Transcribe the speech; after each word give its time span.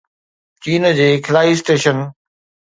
چين 0.63 0.83
جي 0.97 1.07
خلائي 1.25 1.51
اسٽيشن 1.55 1.97